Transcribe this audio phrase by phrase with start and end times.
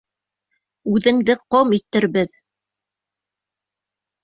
[0.93, 2.33] Үҙеңде ҡом итербеҙ!